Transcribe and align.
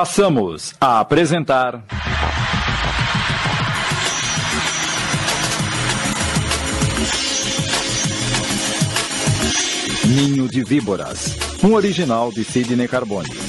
Passamos 0.00 0.76
a 0.80 1.00
apresentar. 1.00 1.82
Ninho 10.06 10.48
de 10.48 10.62
Víboras, 10.62 11.36
um 11.64 11.74
original 11.74 12.30
de 12.30 12.44
Sidney 12.44 12.86
Carbone. 12.86 13.47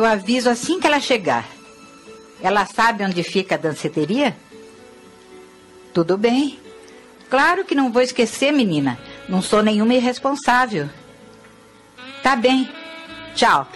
Eu 0.00 0.06
aviso 0.06 0.48
assim 0.48 0.80
que 0.80 0.86
ela 0.86 0.98
chegar. 0.98 1.46
Ela 2.40 2.64
sabe 2.64 3.04
onde 3.04 3.22
fica 3.22 3.56
a 3.56 3.58
danceteria? 3.58 4.34
Tudo 5.92 6.16
bem. 6.16 6.58
Claro 7.28 7.66
que 7.66 7.74
não 7.74 7.92
vou 7.92 8.00
esquecer, 8.00 8.50
menina. 8.50 8.98
Não 9.28 9.42
sou 9.42 9.62
nenhuma 9.62 9.92
irresponsável. 9.92 10.88
Tá 12.22 12.34
bem. 12.34 12.66
Tchau. 13.34 13.68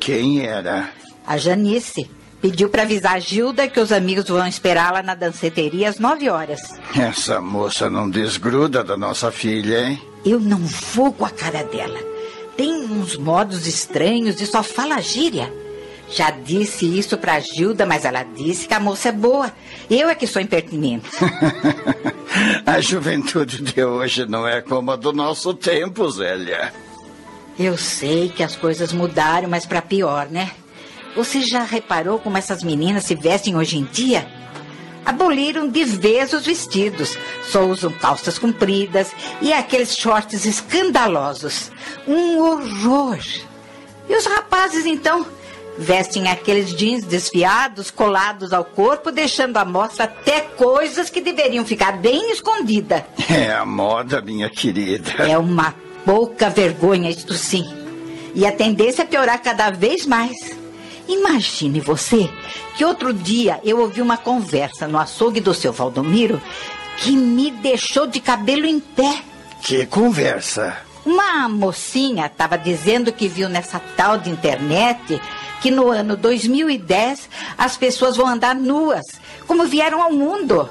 Quem 0.00 0.46
era? 0.46 0.88
A 1.26 1.36
Janice 1.36 2.10
pediu 2.40 2.70
para 2.70 2.84
avisar 2.84 3.16
a 3.16 3.18
Gilda 3.18 3.68
que 3.68 3.78
os 3.78 3.92
amigos 3.92 4.26
vão 4.26 4.46
esperá-la 4.46 5.02
na 5.02 5.14
danceteria 5.14 5.90
às 5.90 5.98
nove 5.98 6.30
horas. 6.30 6.60
Essa 6.98 7.42
moça 7.42 7.90
não 7.90 8.08
desgruda 8.08 8.82
da 8.82 8.96
nossa 8.96 9.30
filha, 9.30 9.90
hein? 9.90 10.02
Eu 10.24 10.40
não 10.40 10.60
vou 10.60 11.12
com 11.12 11.26
a 11.26 11.30
cara 11.30 11.62
dela. 11.62 12.11
Tem 12.62 12.84
uns 12.84 13.16
modos 13.16 13.66
estranhos 13.66 14.40
e 14.40 14.46
só 14.46 14.62
fala 14.62 15.00
gíria. 15.00 15.52
Já 16.08 16.30
disse 16.30 16.86
isso 16.86 17.18
pra 17.18 17.40
Gilda, 17.40 17.84
mas 17.84 18.04
ela 18.04 18.22
disse 18.22 18.68
que 18.68 18.74
a 18.74 18.78
moça 18.78 19.08
é 19.08 19.12
boa. 19.12 19.52
Eu 19.90 20.08
é 20.08 20.14
que 20.14 20.28
sou 20.28 20.40
impertinente. 20.40 21.10
a 22.64 22.80
juventude 22.80 23.60
de 23.62 23.82
hoje 23.82 24.26
não 24.26 24.46
é 24.46 24.60
como 24.60 24.92
a 24.92 24.96
do 24.96 25.12
nosso 25.12 25.52
tempo, 25.54 26.08
Zélia. 26.08 26.72
Eu 27.58 27.76
sei 27.76 28.28
que 28.28 28.44
as 28.44 28.54
coisas 28.54 28.92
mudaram, 28.92 29.48
mas 29.48 29.66
para 29.66 29.82
pior, 29.82 30.28
né? 30.30 30.52
Você 31.16 31.40
já 31.40 31.64
reparou 31.64 32.20
como 32.20 32.38
essas 32.38 32.62
meninas 32.62 33.02
se 33.02 33.16
vestem 33.16 33.56
hoje 33.56 33.76
em 33.76 33.84
dia? 33.86 34.24
Aboliram 35.04 35.68
de 35.68 35.84
vez 35.84 36.32
os 36.32 36.46
vestidos. 36.46 37.16
Só 37.44 37.64
usam 37.64 37.90
calças 37.92 38.38
compridas 38.38 39.12
e 39.40 39.52
aqueles 39.52 39.96
shorts 39.96 40.44
escandalosos. 40.44 41.70
Um 42.06 42.38
horror. 42.38 43.18
E 44.08 44.16
os 44.16 44.26
rapazes, 44.26 44.86
então? 44.86 45.26
Vestem 45.78 46.28
aqueles 46.28 46.74
jeans 46.74 47.04
desfiados, 47.04 47.90
colados 47.90 48.52
ao 48.52 48.64
corpo, 48.64 49.10
deixando 49.10 49.56
à 49.56 49.64
mostra 49.64 50.04
até 50.04 50.42
coisas 50.42 51.08
que 51.08 51.20
deveriam 51.20 51.64
ficar 51.64 51.92
bem 51.92 52.30
escondidas. 52.30 53.02
É 53.32 53.50
a 53.50 53.64
moda, 53.64 54.20
minha 54.20 54.50
querida. 54.50 55.10
É 55.26 55.38
uma 55.38 55.74
pouca 56.04 56.50
vergonha, 56.50 57.08
isto 57.08 57.32
sim. 57.32 57.64
E 58.34 58.46
a 58.46 58.52
tendência 58.52 59.02
é 59.02 59.06
piorar 59.06 59.42
cada 59.42 59.70
vez 59.70 60.04
mais. 60.06 60.36
Imagine 61.08 61.80
você 61.80 62.30
que 62.76 62.84
outro 62.84 63.12
dia 63.12 63.60
eu 63.64 63.80
ouvi 63.80 64.00
uma 64.00 64.16
conversa 64.16 64.86
no 64.86 64.98
açougue 64.98 65.40
do 65.40 65.54
seu 65.54 65.72
Valdomiro 65.72 66.40
que 66.98 67.12
me 67.12 67.50
deixou 67.50 68.06
de 68.06 68.20
cabelo 68.20 68.66
em 68.66 68.78
pé. 68.78 69.22
Que 69.62 69.86
conversa? 69.86 70.76
Uma 71.04 71.48
mocinha 71.48 72.26
estava 72.26 72.56
dizendo 72.56 73.12
que 73.12 73.26
viu 73.26 73.48
nessa 73.48 73.80
tal 73.96 74.18
de 74.18 74.30
internet 74.30 75.20
que 75.60 75.70
no 75.70 75.88
ano 75.90 76.16
2010 76.16 77.28
as 77.58 77.76
pessoas 77.76 78.16
vão 78.16 78.26
andar 78.26 78.54
nuas, 78.54 79.06
como 79.46 79.64
vieram 79.64 80.02
ao 80.02 80.12
mundo. 80.12 80.68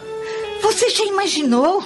Você 0.61 0.89
já 0.89 1.03
imaginou? 1.05 1.83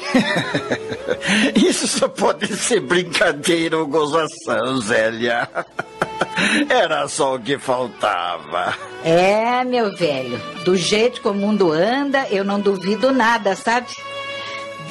Isso 1.55 1.87
só 1.87 2.07
pode 2.07 2.55
ser 2.57 2.81
brincadeira 2.81 3.77
ou 3.77 3.87
gozação, 3.87 4.81
Zélia. 4.81 5.47
Era 6.69 7.07
só 7.07 7.35
o 7.35 7.39
que 7.39 7.57
faltava. 7.57 8.77
É, 9.03 9.63
meu 9.63 9.95
velho. 9.95 10.39
Do 10.63 10.75
jeito 10.75 11.21
que 11.21 11.27
o 11.27 11.33
mundo 11.33 11.71
anda, 11.71 12.27
eu 12.29 12.43
não 12.43 12.59
duvido 12.59 13.11
nada, 13.11 13.55
sabe? 13.55 13.87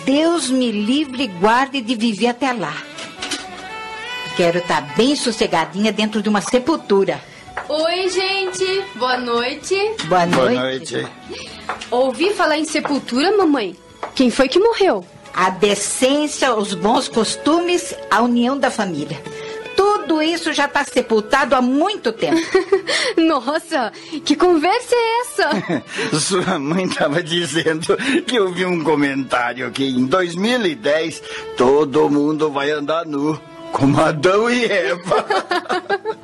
Deus 0.05 0.51
me 0.51 0.71
livre 0.71 1.25
e 1.25 1.27
guarde 1.27 1.81
de 1.81 1.95
viver 1.95 2.29
até 2.29 2.53
lá. 2.53 2.75
Quero 4.37 4.59
estar 4.59 4.83
tá 4.83 4.95
bem 4.97 5.15
sossegadinha 5.15 5.93
dentro 5.93 6.21
de 6.21 6.29
uma 6.29 6.41
sepultura. 6.41 7.21
Oi, 7.69 8.09
gente. 8.09 8.85
Boa 8.97 9.17
noite. 9.17 9.75
Boa 10.05 10.27
noite. 10.27 10.55
Boa 10.55 10.63
noite. 10.63 11.09
Ouvi 11.91 12.35
falar 12.35 12.59
em 12.59 12.65
sepultura, 12.65 13.37
mamãe. 13.37 13.77
Quem 14.15 14.31
foi 14.31 14.49
que 14.49 14.59
morreu? 14.59 15.05
A 15.33 15.51
decência, 15.51 16.55
os 16.55 16.75
bons 16.75 17.09
costumes, 17.09 17.95
a 18.11 18.23
união 18.23 18.59
da 18.59 18.71
família. 18.71 19.21
Tudo 20.07 20.23
isso 20.23 20.53
já 20.53 20.67
está 20.67 20.85
sepultado 20.85 21.55
há 21.55 21.63
muito 21.63 22.13
tempo. 22.13 22.39
Nossa, 23.17 23.91
que 24.23 24.37
conversa 24.37 24.95
é 24.95 25.21
essa? 25.21 25.51
Sua 26.21 26.59
mãe 26.59 26.85
estava 26.85 27.23
dizendo 27.23 27.97
que 28.27 28.37
eu 28.37 28.53
vi 28.53 28.67
um 28.67 28.85
comentário 28.85 29.71
que 29.71 29.85
em 29.85 30.05
2010 30.05 31.23
todo 31.57 32.11
mundo 32.11 32.51
vai 32.51 32.71
andar 32.71 33.07
nu, 33.07 33.41
como 33.73 33.99
Adão 33.99 34.51
e 34.51 34.67
Eva. 34.67 35.25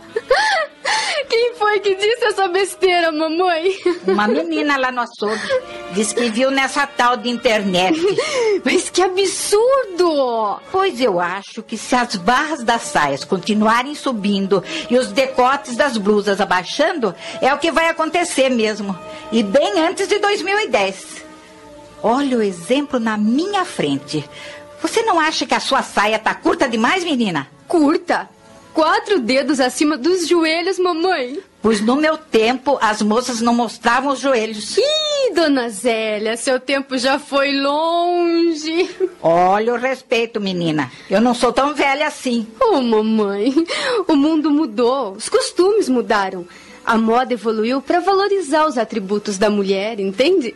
Quem 1.28 1.54
foi 1.54 1.80
que 1.80 1.94
disse 1.94 2.24
essa 2.24 2.48
besteira, 2.48 3.10
mamãe? 3.10 3.72
Uma 4.06 4.28
menina 4.28 4.76
lá 4.76 4.92
no 4.92 5.00
açougue. 5.00 5.40
Diz 5.92 6.12
que 6.12 6.30
viu 6.30 6.50
nessa 6.50 6.86
tal 6.86 7.16
de 7.16 7.28
internet. 7.28 7.98
Mas 8.64 8.88
que 8.88 9.02
absurdo! 9.02 10.60
Pois 10.70 11.00
eu 11.00 11.18
acho 11.18 11.62
que 11.62 11.76
se 11.76 11.94
as 11.96 12.14
barras 12.16 12.62
das 12.62 12.82
saias 12.82 13.24
continuarem 13.24 13.94
subindo 13.94 14.62
e 14.88 14.96
os 14.96 15.08
decotes 15.08 15.76
das 15.76 15.96
blusas 15.96 16.40
abaixando, 16.40 17.14
é 17.40 17.52
o 17.52 17.58
que 17.58 17.72
vai 17.72 17.88
acontecer 17.88 18.48
mesmo. 18.48 18.96
E 19.32 19.42
bem 19.42 19.80
antes 19.80 20.06
de 20.06 20.18
2010. 20.18 21.24
Olha 22.02 22.38
o 22.38 22.42
exemplo 22.42 23.00
na 23.00 23.16
minha 23.16 23.64
frente. 23.64 24.28
Você 24.80 25.02
não 25.02 25.20
acha 25.20 25.44
que 25.44 25.54
a 25.54 25.60
sua 25.60 25.82
saia 25.82 26.18
tá 26.18 26.34
curta 26.34 26.68
demais, 26.68 27.04
menina? 27.04 27.48
Curta? 27.68 28.28
Quatro 28.72 29.18
dedos 29.18 29.60
acima 29.60 29.96
dos 29.96 30.28
joelhos, 30.28 30.78
mamãe. 30.78 31.40
Pois 31.60 31.80
no 31.80 31.96
meu 31.96 32.16
tempo, 32.16 32.78
as 32.80 33.02
moças 33.02 33.40
não 33.40 33.52
mostravam 33.52 34.12
os 34.12 34.20
joelhos. 34.20 34.76
Ih, 34.78 35.34
dona 35.34 35.68
Zélia, 35.68 36.36
seu 36.36 36.58
tempo 36.58 36.96
já 36.96 37.18
foi 37.18 37.52
longe. 37.52 38.88
Olha 39.20 39.74
o 39.74 39.76
respeito, 39.76 40.40
menina. 40.40 40.90
Eu 41.10 41.20
não 41.20 41.34
sou 41.34 41.52
tão 41.52 41.74
velha 41.74 42.06
assim. 42.06 42.46
Oh, 42.60 42.80
mamãe, 42.80 43.52
o 44.08 44.16
mundo 44.16 44.50
mudou, 44.50 45.12
os 45.12 45.28
costumes 45.28 45.88
mudaram. 45.88 46.46
A 46.84 46.96
moda 46.96 47.34
evoluiu 47.34 47.82
para 47.82 48.00
valorizar 48.00 48.66
os 48.66 48.78
atributos 48.78 49.36
da 49.36 49.50
mulher, 49.50 50.00
entende? 50.00 50.54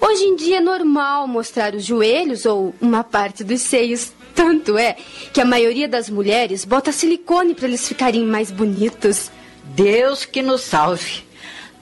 Hoje 0.00 0.24
em 0.24 0.36
dia 0.36 0.58
é 0.58 0.60
normal 0.60 1.28
mostrar 1.28 1.74
os 1.74 1.84
joelhos 1.84 2.46
ou 2.46 2.74
uma 2.80 3.04
parte 3.04 3.44
dos 3.44 3.60
seios. 3.60 4.12
Tanto 4.36 4.76
é 4.76 4.96
que 5.32 5.40
a 5.40 5.44
maioria 5.46 5.88
das 5.88 6.10
mulheres 6.10 6.64
bota 6.64 6.92
silicone 6.92 7.54
para 7.54 7.66
eles 7.66 7.88
ficarem 7.88 8.24
mais 8.24 8.50
bonitos. 8.50 9.30
Deus 9.74 10.26
que 10.26 10.42
nos 10.42 10.60
salve. 10.60 11.24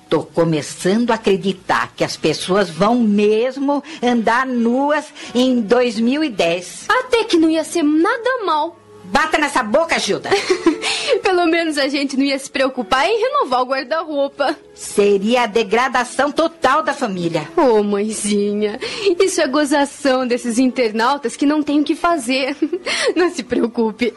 Tô 0.08 0.22
começando 0.22 1.10
a 1.10 1.14
acreditar 1.14 1.92
que 1.96 2.04
as 2.04 2.16
pessoas 2.16 2.70
vão 2.70 3.00
mesmo 3.00 3.82
andar 4.00 4.46
nuas 4.46 5.06
em 5.34 5.60
2010. 5.60 6.86
Até 6.88 7.24
que 7.24 7.36
não 7.36 7.50
ia 7.50 7.64
ser 7.64 7.82
nada 7.82 8.44
mal. 8.46 8.83
Bata 9.04 9.38
nessa 9.38 9.62
boca, 9.62 9.98
Gilda. 9.98 10.30
Pelo 11.22 11.46
menos 11.46 11.78
a 11.78 11.88
gente 11.88 12.16
não 12.16 12.24
ia 12.24 12.38
se 12.38 12.50
preocupar 12.50 13.06
em 13.06 13.20
renovar 13.20 13.62
o 13.62 13.66
guarda-roupa. 13.66 14.56
Seria 14.74 15.42
a 15.42 15.46
degradação 15.46 16.32
total 16.32 16.82
da 16.82 16.92
família. 16.92 17.48
Ô, 17.56 17.78
oh, 17.78 17.82
mãezinha, 17.82 18.78
isso 19.20 19.40
é 19.40 19.46
gozação 19.46 20.26
desses 20.26 20.58
internautas 20.58 21.36
que 21.36 21.46
não 21.46 21.62
tem 21.62 21.80
o 21.80 21.84
que 21.84 21.94
fazer. 21.94 22.56
Não 23.14 23.30
se 23.30 23.42
preocupe. 23.42 24.12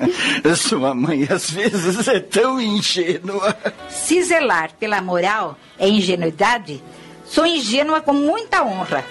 Sua 0.56 0.94
mãe 0.94 1.26
às 1.30 1.50
vezes 1.50 2.08
é 2.08 2.20
tão 2.20 2.60
ingênua. 2.60 3.56
Se 3.88 4.22
zelar 4.22 4.72
pela 4.78 5.00
moral 5.00 5.56
é 5.78 5.88
ingenuidade, 5.88 6.82
sou 7.24 7.46
ingênua 7.46 8.00
com 8.00 8.12
muita 8.12 8.62
honra. 8.64 9.04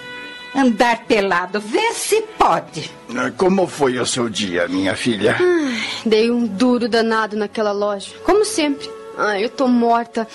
Andar 0.55 1.05
pelado, 1.05 1.59
vê 1.59 1.93
se 1.93 2.21
pode. 2.37 2.91
Como 3.37 3.67
foi 3.67 3.99
o 3.99 4.05
seu 4.05 4.29
dia, 4.29 4.67
minha 4.67 4.95
filha? 4.95 5.37
Ai, 5.39 5.79
dei 6.05 6.31
um 6.31 6.45
duro 6.45 6.89
danado 6.89 7.37
naquela 7.37 7.71
loja, 7.71 8.11
como 8.23 8.43
sempre. 8.43 8.89
Ai, 9.17 9.43
eu 9.45 9.49
tô 9.49 9.67
morta. 9.67 10.27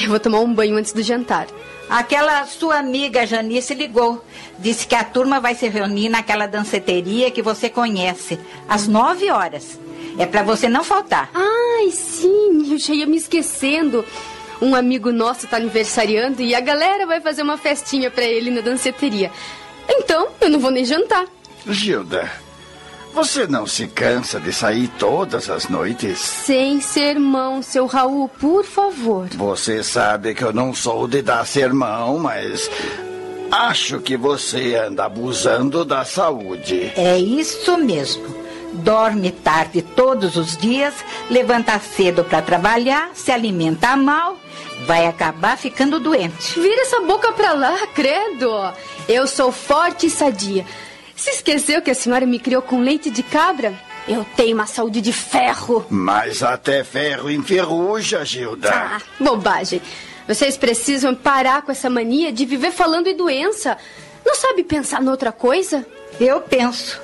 Eu 0.00 0.08
vou 0.08 0.20
tomar 0.20 0.40
um 0.40 0.54
banho 0.54 0.76
antes 0.76 0.92
do 0.92 1.02
jantar. 1.02 1.46
Aquela 1.88 2.46
sua 2.46 2.78
amiga 2.78 3.26
Janice 3.26 3.74
ligou. 3.74 4.24
Disse 4.58 4.86
que 4.86 4.94
a 4.94 5.02
turma 5.02 5.40
vai 5.40 5.54
se 5.54 5.68
reunir 5.68 6.08
naquela 6.08 6.46
danceteria 6.46 7.30
que 7.30 7.42
você 7.42 7.68
conhece, 7.68 8.38
às 8.68 8.86
nove 8.86 9.28
horas. 9.30 9.78
É 10.16 10.24
para 10.26 10.42
você 10.42 10.68
não 10.68 10.84
faltar. 10.84 11.30
Ai, 11.34 11.90
sim, 11.90 12.62
eu 12.62 12.64
bucha, 12.70 12.94
ia 12.94 13.06
me 13.06 13.16
esquecendo. 13.16 14.04
Um 14.60 14.74
amigo 14.74 15.10
nosso 15.10 15.46
tá 15.46 15.56
aniversariando 15.56 16.42
e 16.42 16.54
a 16.54 16.60
galera 16.60 17.06
vai 17.06 17.20
fazer 17.20 17.42
uma 17.42 17.56
festinha 17.56 18.10
para 18.10 18.24
ele 18.24 18.50
na 18.50 18.60
danceteria. 18.60 19.30
Então, 19.88 20.28
eu 20.40 20.50
não 20.50 20.58
vou 20.58 20.70
nem 20.70 20.84
jantar. 20.84 21.24
Gilda, 21.66 22.30
você 23.12 23.46
não 23.46 23.66
se 23.66 23.86
cansa 23.88 24.38
de 24.38 24.52
sair 24.52 24.88
todas 24.98 25.50
as 25.50 25.68
noites? 25.68 26.18
Sem 26.18 26.80
sermão, 26.80 27.62
seu 27.62 27.86
Raul, 27.86 28.28
por 28.28 28.64
favor. 28.64 29.28
Você 29.30 29.82
sabe 29.82 30.34
que 30.34 30.44
eu 30.44 30.52
não 30.52 30.72
sou 30.72 31.08
de 31.08 31.20
dar 31.20 31.46
sermão, 31.46 32.18
mas 32.18 32.70
acho 33.50 33.98
que 34.00 34.16
você 34.16 34.76
anda 34.76 35.06
abusando 35.06 35.84
da 35.84 36.04
saúde. 36.04 36.92
É 36.96 37.18
isso 37.18 37.76
mesmo. 37.78 38.39
Dorme 38.72 39.32
tarde 39.32 39.82
todos 39.82 40.36
os 40.36 40.56
dias, 40.56 40.94
levanta 41.28 41.78
cedo 41.78 42.24
para 42.24 42.40
trabalhar, 42.40 43.10
se 43.14 43.32
alimenta 43.32 43.96
mal, 43.96 44.36
vai 44.86 45.06
acabar 45.06 45.58
ficando 45.58 45.98
doente. 45.98 46.58
Vira 46.58 46.82
essa 46.82 47.00
boca 47.00 47.32
pra 47.32 47.52
lá, 47.52 47.76
credo. 47.88 48.50
Eu 49.08 49.26
sou 49.26 49.50
forte 49.50 50.06
e 50.06 50.10
sadia. 50.10 50.64
Se 51.16 51.30
esqueceu 51.30 51.82
que 51.82 51.90
a 51.90 51.94
senhora 51.94 52.24
me 52.24 52.38
criou 52.38 52.62
com 52.62 52.80
leite 52.80 53.10
de 53.10 53.22
cabra? 53.22 53.74
Eu 54.08 54.24
tenho 54.36 54.54
uma 54.54 54.66
saúde 54.66 55.00
de 55.00 55.12
ferro. 55.12 55.84
Mas 55.90 56.42
até 56.42 56.82
ferro 56.82 57.30
enferruja, 57.30 58.24
Gilda. 58.24 58.70
Ah, 58.72 59.00
bobagem. 59.18 59.82
Vocês 60.26 60.56
precisam 60.56 61.14
parar 61.14 61.62
com 61.62 61.72
essa 61.72 61.90
mania 61.90 62.32
de 62.32 62.46
viver 62.46 62.70
falando 62.70 63.08
em 63.08 63.16
doença. 63.16 63.76
Não 64.24 64.34
sabe 64.34 64.62
pensar 64.62 65.02
noutra 65.02 65.32
coisa? 65.32 65.84
Eu 66.18 66.40
penso. 66.40 67.00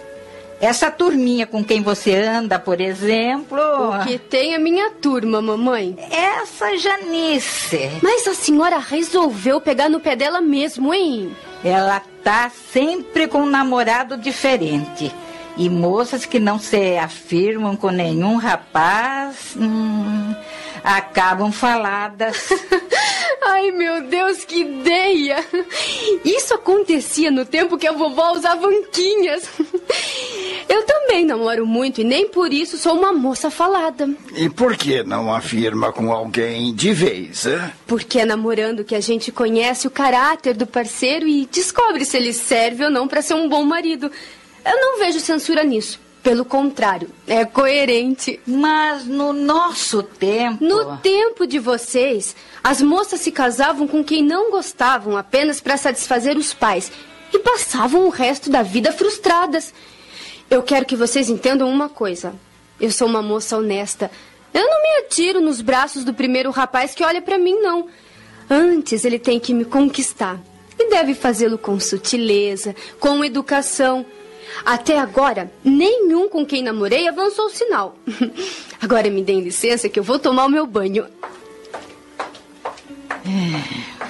Essa 0.61 0.91
turminha 0.91 1.47
com 1.47 1.63
quem 1.63 1.83
você 1.83 2.15
anda, 2.15 2.59
por 2.59 2.81
exemplo. 2.81 3.61
O 3.61 4.05
que 4.05 4.19
tem 4.19 4.55
a 4.55 4.59
minha 4.59 4.91
turma, 4.91 5.43
mamãe? 5.43 5.97
Essa 6.11 6.77
Janice. 6.79 7.91
Mas 8.03 8.27
a 8.27 8.35
senhora 8.35 8.79
resolveu 8.79 9.61
pegar 9.61 9.89
no 9.89 10.01
pé 10.01 10.17
dela 10.17 10.41
mesmo, 10.41 10.95
hein? 10.95 11.37
Ela 11.63 12.01
tá 12.25 12.51
sempre 12.73 13.29
com 13.29 13.43
um 13.43 13.51
namorado 13.51 14.17
diferente. 14.17 15.13
E 15.59 15.69
moças 15.71 16.27
que 16.27 16.39
não 16.39 16.59
se 16.59 16.97
afirmam 16.97 17.77
com 17.77 17.91
nenhum 17.91 18.37
rapaz. 18.37 19.55
Hum, 19.57 20.35
acabam 20.83 21.53
faladas. 21.53 22.49
Ai, 23.43 23.71
meu 23.71 24.03
Deus, 24.03 24.45
que 24.45 24.61
ideia! 24.61 25.45
Isso 26.25 26.55
acontecia 26.55 27.31
no 27.31 27.45
tempo 27.45 27.79
que 27.79 27.87
a 27.87 27.93
vovó 27.93 28.33
usava 28.33 28.67
anquinhas. 28.67 29.49
Eu 30.69 30.83
também 30.85 31.25
namoro 31.25 31.67
muito 31.67 32.01
e 32.01 32.05
nem 32.05 32.29
por 32.29 32.53
isso 32.53 32.77
sou 32.77 32.95
uma 32.95 33.13
moça 33.13 33.51
falada. 33.51 34.09
E 34.35 34.49
por 34.49 34.77
que 34.77 35.03
não 35.03 35.33
afirma 35.33 35.93
com 35.93 36.13
alguém 36.13 36.75
de 36.75 36.93
vez, 36.93 37.47
hein? 37.47 37.71
Porque 37.87 38.21
é 38.21 38.25
namorando 38.25 38.85
que 38.85 38.95
a 38.95 39.01
gente 39.01 39.31
conhece 39.31 39.87
o 39.87 39.91
caráter 39.91 40.55
do 40.57 40.67
parceiro 40.67 41.27
e 41.27 41.47
descobre 41.47 42.05
se 42.05 42.17
ele 42.17 42.33
serve 42.33 42.85
ou 42.85 42.91
não 42.91 43.07
para 43.07 43.23
ser 43.23 43.35
um 43.35 43.49
bom 43.49 43.63
marido. 43.63 44.11
Eu 44.65 44.81
não 44.81 44.99
vejo 44.99 45.21
censura 45.21 45.63
nisso. 45.63 46.06
Pelo 46.27 46.45
contrário, 46.45 47.09
é 47.25 47.45
coerente. 47.45 48.41
Mas 48.45 49.05
no 49.05 49.33
nosso 49.33 50.03
tempo. 50.03 50.65
No 50.65 50.97
tempo 50.97 51.47
de 51.47 51.61
vocês, 51.61 52.35
as 52.65 52.83
moças 52.83 53.21
se 53.21 53.31
casavam 53.31 53.87
com 53.87 54.03
quem 54.03 54.25
não 54.25 54.51
gostavam 54.51 55.17
apenas 55.17 55.61
para 55.61 55.77
satisfazer 55.77 56.37
os 56.37 56.53
pais 56.53 56.91
e 57.33 57.39
passavam 57.39 58.07
o 58.07 58.09
resto 58.09 58.51
da 58.51 58.61
vida 58.65 58.91
frustradas. 58.91 59.73
Eu 60.51 60.65
quero 60.65 60.85
que 60.85 60.97
vocês 60.97 61.31
entendam 61.31 61.71
uma 61.71 61.89
coisa. 61.89 62.35
Eu 62.81 62.91
sou 62.91 63.07
uma 63.07 63.23
moça 63.23 63.57
honesta. 63.57 64.11
Eu 64.53 64.69
não 64.69 64.83
me 64.83 65.05
atiro 65.05 65.41
nos 65.41 65.61
braços 65.61 66.03
do 66.03 66.13
primeiro 66.13 66.51
rapaz 66.51 66.93
que 66.93 67.05
olha 67.05 67.23
para 67.23 67.39
mim, 67.39 67.61
não. 67.61 67.87
Antes 68.51 69.05
ele 69.05 69.21
tem 69.21 69.39
que 69.39 69.55
me 69.55 69.65
conquistar. 69.65 70.41
E 70.77 70.91
deve 70.91 71.15
fazê-lo 71.15 71.57
com 71.57 71.79
sutileza, 71.79 72.75
com 72.99 73.25
educação. 73.25 74.05
Até 74.65 74.99
agora, 74.99 75.51
nenhum 75.65 76.29
com 76.29 76.45
quem 76.45 76.63
namorei 76.63 77.09
avançou 77.09 77.47
o 77.47 77.51
sinal. 77.51 77.97
Agora 78.81 79.09
me 79.11 79.23
deem 79.23 79.41
licença 79.41 79.89
que 79.89 79.99
eu 79.99 80.05
vou 80.05 80.19
tomar 80.19 80.47
o 80.47 80.51
meu 80.51 80.67
banho. 80.67 81.07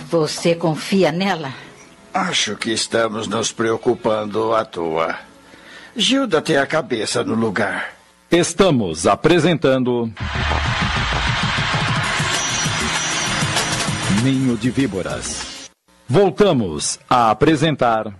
Você 0.08 0.54
confia 0.54 1.10
nela? 1.10 1.52
Acho 2.12 2.56
que 2.56 2.70
estamos 2.70 3.26
nos 3.26 3.52
preocupando 3.52 4.54
à 4.54 4.64
toa. 4.64 5.16
Gilda 5.94 6.40
tem 6.40 6.56
a 6.56 6.66
cabeça 6.66 7.24
no 7.24 7.34
lugar. 7.34 7.94
Estamos 8.30 9.06
apresentando. 9.06 10.12
Ninho 14.22 14.56
de 14.56 14.70
Víboras. 14.70 15.70
Voltamos 16.08 16.98
a 17.08 17.30
apresentar. 17.30 18.12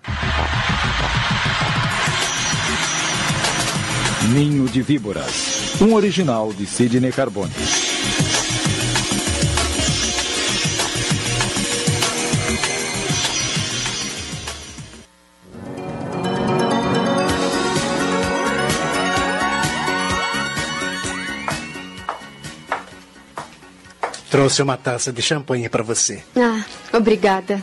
Ninho 4.32 4.66
de 4.68 4.82
Víboras. 4.82 5.80
Um 5.80 5.94
original 5.94 6.52
de 6.52 6.66
Sidney 6.66 7.12
Carbone. 7.12 7.52
Trouxe 24.28 24.60
uma 24.60 24.76
taça 24.76 25.12
de 25.12 25.22
champanhe 25.22 25.68
para 25.68 25.82
você. 25.84 26.22
Ah, 26.36 26.64
obrigada. 26.92 27.62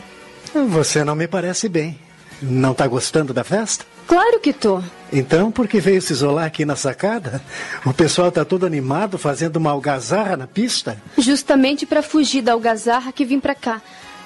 Você 0.70 1.04
não 1.04 1.14
me 1.14 1.28
parece 1.28 1.68
bem. 1.68 1.98
Não 2.40 2.72
está 2.72 2.86
gostando 2.86 3.34
da 3.34 3.44
festa? 3.44 3.84
Claro 4.06 4.38
que 4.40 4.52
tô. 4.52 4.82
Então, 5.12 5.50
por 5.50 5.68
que 5.68 5.78
veio 5.80 6.02
se 6.02 6.12
isolar 6.12 6.46
aqui 6.46 6.64
na 6.64 6.76
sacada? 6.76 7.40
O 7.84 7.94
pessoal 7.94 8.28
está 8.28 8.44
todo 8.44 8.66
animado 8.66 9.16
fazendo 9.16 9.56
uma 9.56 9.70
algazarra 9.70 10.36
na 10.36 10.46
pista? 10.46 10.96
Justamente 11.16 11.86
para 11.86 12.02
fugir 12.02 12.42
da 12.42 12.52
algazarra 12.52 13.12
que 13.12 13.24
vim 13.24 13.38
para 13.38 13.54
cá. 13.54 13.80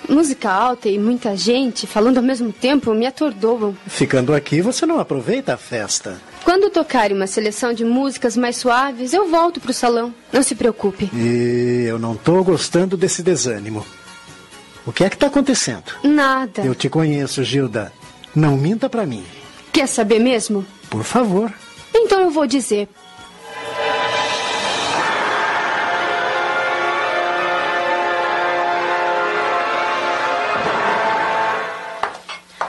Música 0.08 0.50
alta 0.50 0.88
e 0.88 0.98
muita 0.98 1.36
gente 1.36 1.86
falando 1.86 2.18
ao 2.18 2.22
mesmo 2.22 2.52
tempo 2.52 2.94
me 2.94 3.04
atordoam. 3.04 3.76
Ficando 3.86 4.34
aqui, 4.34 4.62
você 4.62 4.86
não 4.86 4.98
aproveita 4.98 5.54
a 5.54 5.56
festa. 5.56 6.18
Quando 6.44 6.70
tocarem 6.70 7.16
uma 7.16 7.26
seleção 7.26 7.74
de 7.74 7.84
músicas 7.84 8.36
mais 8.36 8.56
suaves, 8.56 9.12
eu 9.12 9.28
volto 9.28 9.60
pro 9.60 9.72
salão. 9.72 10.14
Não 10.32 10.42
se 10.42 10.54
preocupe. 10.54 11.10
E 11.12 11.84
eu 11.86 11.98
não 11.98 12.14
estou 12.14 12.42
gostando 12.42 12.96
desse 12.96 13.22
desânimo. 13.22 13.84
O 14.86 14.92
que 14.92 15.04
é 15.04 15.10
que 15.10 15.16
está 15.16 15.26
acontecendo? 15.26 15.92
Nada. 16.02 16.62
Eu 16.62 16.74
te 16.74 16.88
conheço, 16.88 17.44
Gilda. 17.44 17.92
Não 18.34 18.56
minta 18.56 18.88
para 18.88 19.04
mim. 19.04 19.24
Quer 19.72 19.86
saber 19.86 20.18
mesmo? 20.18 20.66
Por 20.90 21.04
favor. 21.04 21.52
Então 21.94 22.20
eu 22.20 22.30
vou 22.30 22.46
dizer. 22.46 22.88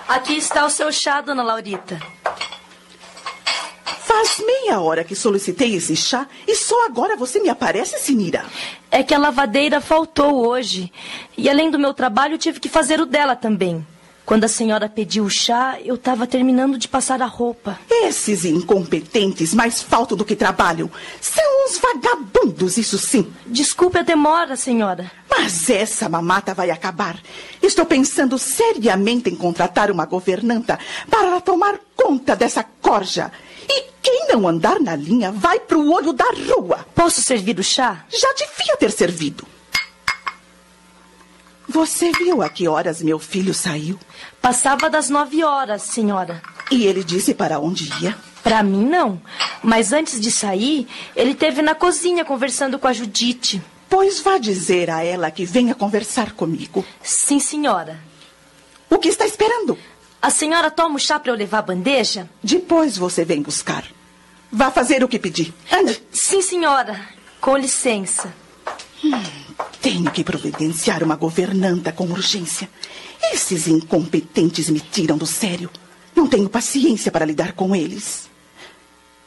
Aqui 0.07 0.37
está 0.37 0.65
o 0.65 0.69
seu 0.69 0.91
chá, 0.91 1.21
dona 1.21 1.43
Laurita. 1.43 1.99
Faz 3.99 4.39
meia 4.39 4.79
hora 4.79 5.03
que 5.03 5.15
solicitei 5.15 5.75
esse 5.75 5.95
chá 5.95 6.27
e 6.47 6.55
só 6.55 6.87
agora 6.87 7.15
você 7.15 7.39
me 7.39 7.47
aparece, 7.47 7.99
Sinira. 7.99 8.43
É 8.89 9.03
que 9.03 9.13
a 9.13 9.19
lavadeira 9.19 9.79
faltou 9.79 10.47
hoje. 10.47 10.91
E 11.37 11.47
além 11.47 11.69
do 11.69 11.77
meu 11.77 11.93
trabalho, 11.93 12.39
tive 12.39 12.59
que 12.59 12.67
fazer 12.67 12.99
o 12.99 13.05
dela 13.05 13.35
também. 13.35 13.85
Quando 14.29 14.43
a 14.43 14.47
senhora 14.47 14.87
pediu 14.87 15.23
o 15.23 15.29
chá, 15.29 15.79
eu 15.83 15.95
estava 15.95 16.27
terminando 16.27 16.77
de 16.77 16.87
passar 16.87 17.19
a 17.19 17.25
roupa. 17.25 17.79
Esses 17.89 18.45
incompetentes 18.45 19.55
mais 19.55 19.81
faltam 19.81 20.15
do 20.15 20.23
que 20.23 20.35
trabalham. 20.35 20.87
São 21.19 21.65
uns 21.65 21.79
vagabundos, 21.79 22.77
isso 22.77 22.99
sim. 22.99 23.33
Desculpe 23.47 23.97
a 23.97 24.03
demora, 24.03 24.55
senhora. 24.55 25.11
Mas 25.27 25.67
essa 25.71 26.07
mamata 26.07 26.53
vai 26.53 26.69
acabar. 26.69 27.19
Estou 27.59 27.87
pensando 27.87 28.37
seriamente 28.37 29.31
em 29.31 29.35
contratar 29.35 29.89
uma 29.89 30.05
governanta 30.05 30.77
para 31.09 31.41
tomar 31.41 31.79
conta 31.95 32.35
dessa 32.35 32.63
corja. 32.63 33.31
E 33.67 33.85
quem 33.99 34.27
não 34.27 34.47
andar 34.47 34.79
na 34.79 34.95
linha 34.95 35.31
vai 35.31 35.59
pro 35.59 35.91
olho 35.91 36.13
da 36.13 36.31
rua. 36.53 36.85
Posso 36.93 37.19
servir 37.23 37.57
o 37.57 37.63
chá? 37.63 38.05
Já 38.09 38.31
devia 38.33 38.77
ter 38.77 38.91
servido. 38.91 39.47
Você 41.69 42.11
viu 42.11 42.41
a 42.41 42.49
que 42.49 42.67
horas 42.67 42.99
meu 42.99 43.19
filho 43.19 43.53
saiu? 43.53 43.99
Passava 44.41 44.89
das 44.89 45.07
nove 45.07 45.43
horas, 45.43 45.83
senhora. 45.83 46.41
E 46.71 46.83
ele 46.83 47.03
disse 47.03 47.31
para 47.35 47.59
onde 47.59 47.87
ia? 48.01 48.17
Para 48.41 48.63
mim, 48.63 48.83
não. 48.83 49.21
Mas 49.61 49.93
antes 49.93 50.19
de 50.19 50.31
sair, 50.31 50.87
ele 51.15 51.35
teve 51.35 51.61
na 51.61 51.75
cozinha 51.75 52.25
conversando 52.25 52.79
com 52.79 52.87
a 52.87 52.93
Judite. 52.93 53.61
Pois 53.87 54.19
vá 54.19 54.39
dizer 54.39 54.89
a 54.89 55.03
ela 55.03 55.29
que 55.29 55.45
venha 55.45 55.75
conversar 55.75 56.31
comigo. 56.31 56.83
Sim, 57.03 57.39
senhora. 57.39 57.99
O 58.89 58.97
que 58.97 59.07
está 59.07 59.27
esperando? 59.27 59.77
A 60.19 60.31
senhora 60.31 60.71
toma 60.71 60.95
o 60.95 60.99
chá 60.99 61.19
para 61.19 61.31
eu 61.31 61.35
levar 61.35 61.59
a 61.59 61.63
bandeja? 61.63 62.27
Depois 62.43 62.97
você 62.97 63.23
vem 63.23 63.43
buscar. 63.43 63.85
Vá 64.51 64.71
fazer 64.71 65.03
o 65.03 65.07
que 65.07 65.19
pedi. 65.19 65.53
Ande. 65.71 66.01
Sim, 66.11 66.41
senhora. 66.41 66.99
Com 67.39 67.55
licença. 67.55 68.33
Tenho 69.81 70.11
que 70.11 70.23
providenciar 70.23 71.03
uma 71.03 71.15
governanta 71.15 71.91
com 71.91 72.05
urgência. 72.05 72.69
Esses 73.31 73.67
incompetentes 73.67 74.69
me 74.69 74.79
tiram 74.79 75.17
do 75.17 75.25
sério. 75.25 75.69
Não 76.15 76.27
tenho 76.27 76.49
paciência 76.49 77.11
para 77.11 77.25
lidar 77.25 77.53
com 77.53 77.75
eles. 77.75 78.29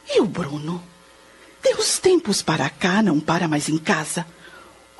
E 0.07 0.21
o 0.21 0.25
Bruno? 0.25 0.83
De 1.63 1.73
uns 1.75 1.97
tempos 1.97 2.41
para 2.41 2.69
cá 2.69 3.01
não 3.01 3.19
para 3.19 3.47
mais 3.47 3.69
em 3.69 3.77
casa. 3.77 4.25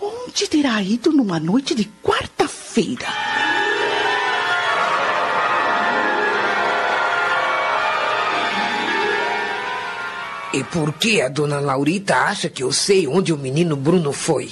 Onde 0.01 0.47
terá 0.47 0.81
ido 0.81 1.11
numa 1.11 1.39
noite 1.39 1.75
de 1.75 1.89
quarta-feira? 2.01 3.32
E 10.53 10.63
por 10.63 10.93
que 10.93 11.19
a 11.19 11.29
dona 11.29 11.59
Laurita 11.59 12.15
acha 12.15 12.47
que 12.47 12.61
eu 12.61 12.71
sei 12.71 13.07
onde 13.07 13.33
o 13.33 13.37
menino 13.37 13.75
Bruno 13.75 14.13
foi? 14.13 14.51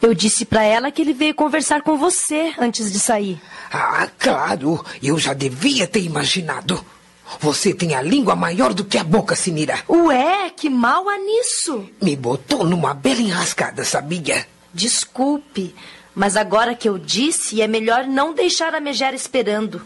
Eu 0.00 0.14
disse 0.14 0.46
para 0.46 0.64
ela 0.64 0.90
que 0.90 1.02
ele 1.02 1.12
veio 1.12 1.34
conversar 1.34 1.82
com 1.82 1.98
você 1.98 2.54
antes 2.58 2.90
de 2.90 2.98
sair. 2.98 3.38
Ah, 3.70 4.08
claro, 4.18 4.82
eu 5.02 5.18
já 5.18 5.34
devia 5.34 5.86
ter 5.86 6.00
imaginado. 6.00 6.82
Você 7.38 7.74
tem 7.74 7.94
a 7.94 8.00
língua 8.00 8.34
maior 8.34 8.72
do 8.72 8.82
que 8.82 8.96
a 8.96 9.04
boca, 9.04 9.36
Sinira. 9.36 9.78
Ué, 9.90 10.48
que 10.56 10.70
mal 10.70 11.06
há 11.06 11.18
nisso? 11.18 11.86
Me 12.00 12.16
botou 12.16 12.64
numa 12.64 12.94
bela 12.94 13.20
enrascada, 13.20 13.84
sabia? 13.84 14.46
Desculpe, 14.72 15.74
mas 16.14 16.34
agora 16.34 16.74
que 16.74 16.88
eu 16.88 16.96
disse, 16.96 17.60
é 17.60 17.66
melhor 17.68 18.06
não 18.06 18.32
deixar 18.32 18.74
a 18.74 18.80
megera 18.80 19.14
esperando. 19.14 19.82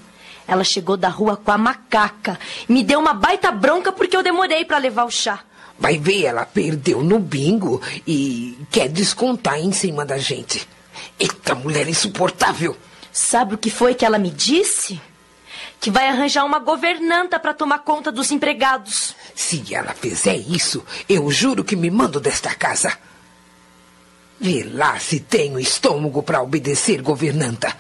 Ela 0.47 0.63
chegou 0.63 0.97
da 0.97 1.09
rua 1.09 1.37
com 1.37 1.51
a 1.51 1.59
macaca 1.59 2.39
e 2.69 2.73
me 2.73 2.85
deu 2.85 3.01
uma 3.01 3.13
baita 3.13 3.51
bronca 3.51 3.91
porque 3.91 4.17
eu 4.17 4.23
demorei 4.23 4.65
para 4.65 4.79
levar 4.79 5.05
o 5.05 5.11
chá. 5.11 5.41
Vai 5.79 5.99
ver, 5.99 6.25
ela 6.25 6.47
perdeu 6.47 7.03
no 7.03 7.19
bingo 7.19 7.81
e 8.07 8.59
quer 8.71 8.89
descontar 8.89 9.59
em 9.59 9.73
cima 9.73 10.05
da 10.05 10.17
gente. 10.17 10.67
Eita, 11.19 11.55
mulher 11.55 11.89
insuportável. 11.89 12.77
Sabe 13.13 13.55
o 13.55 13.59
que 13.59 13.71
foi 13.71 13.95
que 13.95 14.05
ela 14.05 14.19
me 14.19 14.31
disse? 14.31 15.01
Que 15.81 15.91
vai 15.91 16.09
arranjar 16.09 16.45
uma 16.45 16.59
governanta 16.59 17.39
para 17.39 17.53
tomar 17.53 17.81
conta 17.81 18.11
dos 18.11 18.31
empregados. 18.31 19.15
Se 19.35 19.63
ela 19.75 19.93
fizer 19.93 20.37
isso, 20.37 20.85
eu 21.09 21.31
juro 21.31 21.63
que 21.63 21.77
me 21.77 21.91
mando 21.91 22.19
desta 22.21 22.55
casa. 22.55 22.97
Vê 24.41 24.65
lá 24.65 24.99
se 24.99 25.21
tenho 25.21 25.59
estômago 25.59 26.23
para 26.23 26.43
obedecer 26.43 27.03
governanta. 27.03 27.75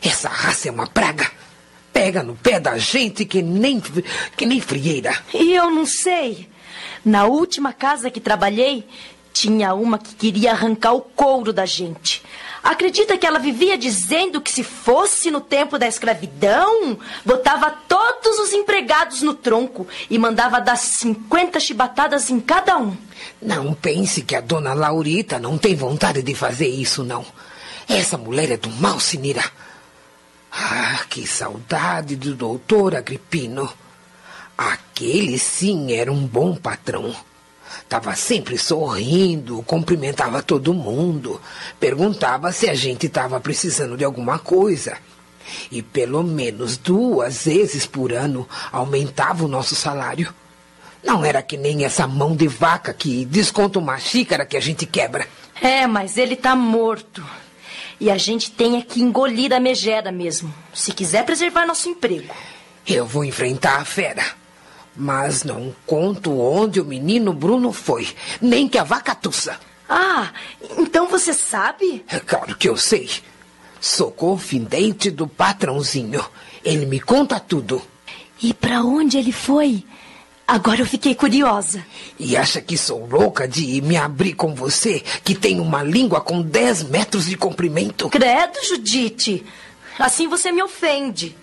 Essa 0.00 0.28
raça 0.28 0.68
é 0.68 0.72
uma 0.72 0.86
praga. 0.86 1.30
Pega 1.92 2.22
no 2.22 2.34
pé 2.34 2.58
da 2.58 2.78
gente 2.78 3.24
que 3.24 3.42
nem, 3.42 3.80
que 4.36 4.46
nem 4.46 4.60
frieira. 4.60 5.16
E 5.34 5.52
eu 5.52 5.70
não 5.70 5.86
sei. 5.86 6.48
Na 7.04 7.26
última 7.26 7.72
casa 7.72 8.10
que 8.10 8.20
trabalhei, 8.20 8.86
tinha 9.32 9.74
uma 9.74 9.98
que 9.98 10.14
queria 10.14 10.52
arrancar 10.52 10.92
o 10.92 11.00
couro 11.00 11.52
da 11.52 11.66
gente. 11.66 12.22
Acredita 12.62 13.18
que 13.18 13.26
ela 13.26 13.40
vivia 13.40 13.76
dizendo 13.76 14.40
que 14.40 14.52
se 14.52 14.62
fosse 14.62 15.30
no 15.30 15.40
tempo 15.40 15.78
da 15.78 15.88
escravidão, 15.88 16.96
botava 17.24 17.70
todos 17.88 18.38
os 18.38 18.52
empregados 18.52 19.20
no 19.22 19.34
tronco 19.34 19.86
e 20.08 20.16
mandava 20.16 20.60
dar 20.60 20.76
50 20.76 21.58
chibatadas 21.58 22.30
em 22.30 22.38
cada 22.38 22.78
um. 22.78 22.96
Não 23.40 23.74
pense 23.74 24.22
que 24.22 24.36
a 24.36 24.40
dona 24.40 24.74
Laurita 24.74 25.40
não 25.40 25.58
tem 25.58 25.74
vontade 25.74 26.22
de 26.22 26.34
fazer 26.36 26.68
isso, 26.68 27.02
não. 27.02 27.24
Essa 27.88 28.16
mulher 28.16 28.52
é 28.52 28.56
do 28.56 28.70
mal, 28.70 29.00
Sinira. 29.00 29.42
Ah, 30.52 31.00
que 31.08 31.26
saudade 31.26 32.14
do 32.14 32.34
doutor 32.34 32.94
Agripino. 32.94 33.68
Aquele 34.56 35.38
sim 35.38 35.92
era 35.92 36.12
um 36.12 36.26
bom 36.26 36.54
patrão. 36.54 37.14
Tava 37.88 38.14
sempre 38.14 38.58
sorrindo, 38.58 39.62
cumprimentava 39.62 40.42
todo 40.42 40.74
mundo, 40.74 41.40
perguntava 41.80 42.52
se 42.52 42.68
a 42.68 42.74
gente 42.74 43.06
estava 43.06 43.40
precisando 43.40 43.96
de 43.96 44.04
alguma 44.04 44.38
coisa. 44.38 44.96
E 45.70 45.82
pelo 45.82 46.22
menos 46.22 46.76
duas 46.76 47.44
vezes 47.44 47.86
por 47.86 48.12
ano 48.12 48.48
aumentava 48.70 49.44
o 49.44 49.48
nosso 49.48 49.74
salário. 49.74 50.32
Não 51.02 51.24
era 51.24 51.42
que 51.42 51.56
nem 51.56 51.84
essa 51.84 52.06
mão 52.06 52.36
de 52.36 52.46
vaca 52.46 52.94
que 52.94 53.24
desconta 53.24 53.78
uma 53.78 53.98
xícara 53.98 54.46
que 54.46 54.56
a 54.56 54.60
gente 54.60 54.86
quebra. 54.86 55.26
É, 55.60 55.86
mas 55.86 56.16
ele 56.16 56.36
tá 56.36 56.54
morto. 56.54 57.24
E 57.98 58.10
a 58.10 58.16
gente 58.16 58.50
tem 58.50 58.80
que 58.80 59.00
engolir 59.00 59.52
a 59.52 59.60
megera 59.60 60.10
mesmo, 60.10 60.52
se 60.72 60.92
quiser 60.92 61.24
preservar 61.24 61.66
nosso 61.66 61.88
emprego. 61.88 62.34
Eu 62.86 63.06
vou 63.06 63.24
enfrentar 63.24 63.76
a 63.76 63.84
fera. 63.84 64.41
Mas 64.94 65.42
não 65.42 65.74
conto 65.86 66.38
onde 66.38 66.80
o 66.80 66.84
menino 66.84 67.32
Bruno 67.32 67.72
foi, 67.72 68.08
nem 68.40 68.68
que 68.68 68.78
a 68.78 68.84
vaca 68.84 69.14
tussa. 69.14 69.58
Ah, 69.88 70.32
então 70.78 71.06
você 71.08 71.32
sabe? 71.32 72.04
É 72.08 72.18
claro 72.20 72.56
que 72.56 72.68
eu 72.68 72.76
sei. 72.76 73.10
Sou 73.80 74.10
confidente 74.10 75.10
do 75.10 75.26
patrãozinho. 75.26 76.24
Ele 76.64 76.86
me 76.86 77.00
conta 77.00 77.40
tudo. 77.40 77.82
E 78.42 78.54
para 78.54 78.82
onde 78.82 79.18
ele 79.18 79.32
foi? 79.32 79.84
Agora 80.46 80.80
eu 80.80 80.86
fiquei 80.86 81.14
curiosa. 81.14 81.84
E 82.18 82.36
acha 82.36 82.60
que 82.60 82.76
sou 82.76 83.06
louca 83.06 83.48
de 83.48 83.80
me 83.80 83.96
abrir 83.96 84.34
com 84.34 84.54
você, 84.54 85.00
que 85.24 85.34
tem 85.34 85.60
uma 85.60 85.82
língua 85.82 86.20
com 86.20 86.42
10 86.42 86.84
metros 86.84 87.26
de 87.26 87.36
comprimento? 87.36 88.08
Credo, 88.08 88.58
Judite. 88.68 89.44
Assim 89.98 90.28
você 90.28 90.52
me 90.52 90.62
ofende. 90.62 91.36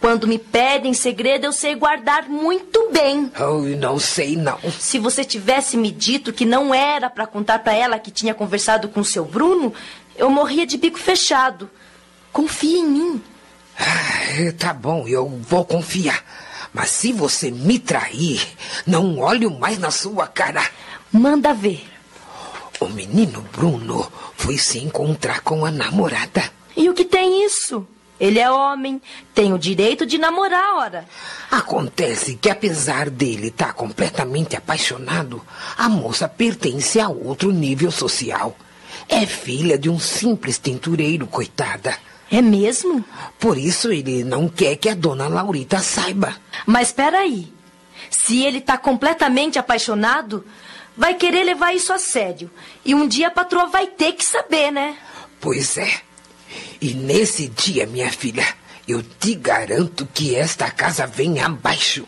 Quando 0.00 0.26
me 0.26 0.38
pedem 0.38 0.92
segredo, 0.92 1.44
eu 1.46 1.52
sei 1.52 1.74
guardar 1.74 2.28
muito 2.28 2.90
bem. 2.92 3.30
Oh, 3.40 3.62
não 3.76 3.98
sei 3.98 4.36
não. 4.36 4.58
Se 4.78 4.98
você 4.98 5.24
tivesse 5.24 5.76
me 5.76 5.90
dito 5.90 6.32
que 6.32 6.44
não 6.44 6.74
era 6.74 7.08
para 7.08 7.26
contar 7.26 7.60
para 7.60 7.72
ela 7.72 7.98
que 7.98 8.10
tinha 8.10 8.34
conversado 8.34 8.88
com 8.88 9.02
seu 9.02 9.24
Bruno, 9.24 9.72
eu 10.16 10.30
morria 10.30 10.66
de 10.66 10.76
bico 10.76 10.98
fechado. 10.98 11.70
Confie 12.32 12.78
em 12.78 12.86
mim. 12.86 13.22
Ah, 13.78 14.52
tá 14.58 14.72
bom, 14.72 15.06
eu 15.08 15.26
vou 15.26 15.64
confiar. 15.64 16.24
Mas 16.72 16.90
se 16.90 17.12
você 17.12 17.50
me 17.50 17.78
trair, 17.78 18.46
não 18.86 19.18
olho 19.18 19.50
mais 19.50 19.78
na 19.78 19.90
sua 19.90 20.26
cara. 20.26 20.62
Manda 21.10 21.54
ver. 21.54 21.88
O 22.78 22.86
menino 22.88 23.42
Bruno 23.52 24.10
foi 24.36 24.58
se 24.58 24.78
encontrar 24.78 25.40
com 25.40 25.64
a 25.64 25.70
namorada. 25.70 26.44
E 26.76 26.90
o 26.90 26.94
que 26.94 27.04
tem 27.04 27.44
isso? 27.44 27.86
Ele 28.18 28.38
é 28.38 28.50
homem, 28.50 29.00
tem 29.34 29.52
o 29.52 29.58
direito 29.58 30.06
de 30.06 30.16
namorar, 30.16 30.76
ora. 30.76 31.04
Acontece 31.50 32.36
que, 32.36 32.48
apesar 32.48 33.10
dele 33.10 33.48
estar 33.48 33.74
completamente 33.74 34.56
apaixonado, 34.56 35.42
a 35.76 35.88
moça 35.88 36.26
pertence 36.28 36.98
a 36.98 37.08
outro 37.08 37.52
nível 37.52 37.90
social. 37.90 38.56
É 39.08 39.26
filha 39.26 39.78
de 39.78 39.90
um 39.90 39.98
simples 39.98 40.58
tintureiro, 40.58 41.26
coitada. 41.26 41.96
É 42.30 42.42
mesmo? 42.42 43.04
Por 43.38 43.56
isso 43.56 43.92
ele 43.92 44.24
não 44.24 44.48
quer 44.48 44.76
que 44.76 44.88
a 44.88 44.94
dona 44.94 45.28
Laurita 45.28 45.78
saiba. 45.78 46.34
Mas 46.64 46.90
peraí. 46.90 47.52
Se 48.10 48.42
ele 48.44 48.58
está 48.58 48.76
completamente 48.76 49.58
apaixonado, 49.58 50.44
vai 50.96 51.14
querer 51.14 51.44
levar 51.44 51.74
isso 51.74 51.92
a 51.92 51.98
sério. 51.98 52.50
E 52.84 52.94
um 52.94 53.06
dia 53.06 53.28
a 53.28 53.30
patroa 53.30 53.66
vai 53.66 53.86
ter 53.86 54.12
que 54.12 54.24
saber, 54.24 54.72
né? 54.72 54.96
Pois 55.40 55.76
é. 55.76 56.05
E 56.80 56.94
nesse 56.94 57.48
dia, 57.48 57.86
minha 57.86 58.10
filha, 58.10 58.46
eu 58.86 59.02
te 59.02 59.34
garanto 59.34 60.06
que 60.12 60.34
esta 60.34 60.70
casa 60.70 61.06
vem 61.06 61.40
abaixo. 61.40 62.06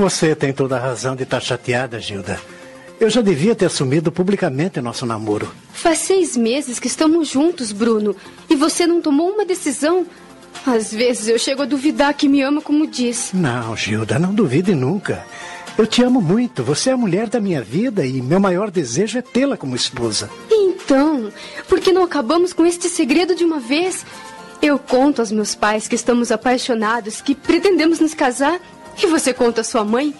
Você 0.00 0.34
tem 0.34 0.50
toda 0.50 0.76
a 0.76 0.80
razão 0.80 1.14
de 1.14 1.24
estar 1.24 1.40
chateada, 1.40 2.00
Gilda. 2.00 2.40
Eu 2.98 3.10
já 3.10 3.20
devia 3.20 3.54
ter 3.54 3.66
assumido 3.66 4.10
publicamente 4.10 4.80
nosso 4.80 5.04
namoro. 5.04 5.52
Faz 5.74 5.98
seis 5.98 6.36
meses 6.36 6.78
que 6.78 6.86
estamos 6.86 7.28
juntos, 7.28 7.70
Bruno. 7.70 8.16
E 8.48 8.56
você 8.56 8.86
não 8.86 9.02
tomou 9.02 9.30
uma 9.30 9.44
decisão. 9.44 10.06
Às 10.66 10.92
vezes 10.92 11.28
eu 11.28 11.38
chego 11.38 11.62
a 11.62 11.66
duvidar 11.66 12.12
que 12.14 12.28
me 12.28 12.42
ama 12.42 12.60
como 12.60 12.86
diz. 12.86 13.30
Não, 13.32 13.76
Gilda, 13.76 14.18
não 14.18 14.34
duvide 14.34 14.74
nunca. 14.74 15.24
Eu 15.78 15.86
te 15.86 16.02
amo 16.02 16.20
muito. 16.20 16.62
Você 16.62 16.90
é 16.90 16.92
a 16.92 16.96
mulher 16.96 17.28
da 17.28 17.40
minha 17.40 17.62
vida 17.62 18.04
e 18.04 18.20
meu 18.20 18.38
maior 18.38 18.70
desejo 18.70 19.18
é 19.18 19.22
tê-la 19.22 19.56
como 19.56 19.74
esposa. 19.74 20.28
Então, 20.50 21.32
por 21.68 21.80
que 21.80 21.92
não 21.92 22.02
acabamos 22.02 22.52
com 22.52 22.66
este 22.66 22.88
segredo 22.88 23.34
de 23.34 23.44
uma 23.44 23.58
vez? 23.58 24.04
Eu 24.60 24.78
conto 24.78 25.20
aos 25.20 25.32
meus 25.32 25.54
pais 25.54 25.88
que 25.88 25.94
estamos 25.94 26.30
apaixonados, 26.30 27.22
que 27.22 27.34
pretendemos 27.34 27.98
nos 27.98 28.12
casar. 28.12 28.60
E 29.02 29.06
você 29.06 29.32
conta 29.32 29.62
à 29.62 29.64
sua 29.64 29.84
mãe? 29.84 30.14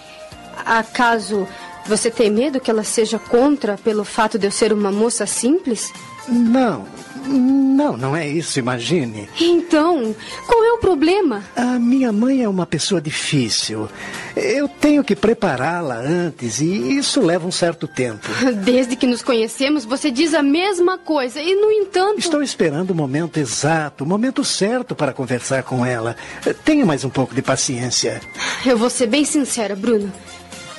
Acaso 0.64 1.46
você 1.86 2.10
tem 2.10 2.30
medo 2.30 2.60
que 2.60 2.70
ela 2.70 2.84
seja 2.84 3.18
contra 3.18 3.76
pelo 3.78 4.04
fato 4.04 4.38
de 4.38 4.46
eu 4.46 4.50
ser 4.50 4.72
uma 4.72 4.92
moça 4.92 5.26
simples? 5.26 5.92
Não, 6.28 6.86
Não, 7.26 7.96
não 7.96 8.16
é 8.16 8.26
isso, 8.28 8.58
imagine. 8.58 9.28
Então, 9.40 10.14
qual 10.46 10.64
é 10.64 10.72
o 10.72 10.78
problema? 10.78 11.42
A 11.56 11.78
minha 11.78 12.12
mãe 12.12 12.42
é 12.42 12.48
uma 12.48 12.66
pessoa 12.66 13.00
difícil. 13.00 13.88
Eu 14.36 14.68
tenho 14.68 15.02
que 15.04 15.14
prepará-la 15.16 15.96
antes 15.96 16.60
e 16.60 16.96
isso 16.96 17.20
leva 17.20 17.46
um 17.46 17.50
certo 17.52 17.86
tempo. 17.88 18.28
Desde 18.64 18.96
que 18.96 19.06
nos 19.06 19.22
conhecemos, 19.22 19.84
você 19.84 20.10
diz 20.10 20.34
a 20.34 20.42
mesma 20.42 20.98
coisa 20.98 21.40
e, 21.40 21.54
no 21.54 21.70
entanto. 21.70 22.18
Estou 22.18 22.42
esperando 22.42 22.90
o 22.90 22.94
momento 22.94 23.38
exato, 23.38 24.04
o 24.04 24.06
momento 24.06 24.44
certo 24.44 24.94
para 24.94 25.12
conversar 25.12 25.62
com 25.62 25.84
ela. 25.84 26.16
Tenha 26.64 26.86
mais 26.86 27.04
um 27.04 27.10
pouco 27.10 27.34
de 27.34 27.42
paciência. 27.42 28.20
Eu 28.64 28.76
vou 28.76 28.90
ser 28.90 29.06
bem 29.06 29.24
sincera, 29.24 29.74
Bruno. 29.74 30.12